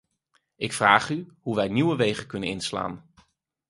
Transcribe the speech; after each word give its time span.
Ik 0.55 0.73
vraag 0.73 1.09
u, 1.09 1.33
hoe 1.39 1.55
wij 1.55 1.67
nieuwe 1.67 1.95
wegen 1.95 2.27
kunnen 2.27 2.49
inslaan? 2.49 3.13